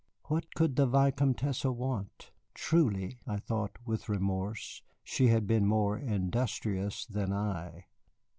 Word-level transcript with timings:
What 0.29 0.55
could 0.55 0.77
the 0.77 0.87
Vicomtesse 0.87 1.63
want? 1.63 2.31
Truly 2.55 3.19
(I 3.27 3.37
thought 3.37 3.77
with 3.85 4.09
remorse) 4.09 4.81
she 5.03 5.27
had 5.27 5.45
been 5.45 5.67
more 5.67 5.95
industrious 5.95 7.05
than 7.05 7.31
I. 7.31 7.85